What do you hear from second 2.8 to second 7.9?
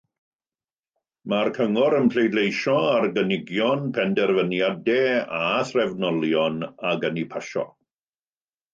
ar gynigion, penderfyniadau a threfnolion ac yn eu pasio.